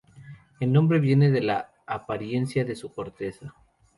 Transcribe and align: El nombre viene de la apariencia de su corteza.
El 0.59 0.73
nombre 0.73 0.97
viene 0.99 1.29
de 1.29 1.41
la 1.41 1.75
apariencia 1.85 2.65
de 2.65 2.75
su 2.75 2.91
corteza. 2.91 3.53